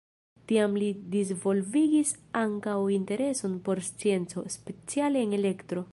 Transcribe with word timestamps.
Tiam 0.51 0.71
li 0.83 0.87
disvolvigis 1.15 2.15
ankaŭ 2.41 2.75
intereson 2.97 3.59
por 3.69 3.83
scienco, 3.91 4.45
speciale 4.59 5.25
en 5.29 5.41
elektro. 5.43 5.87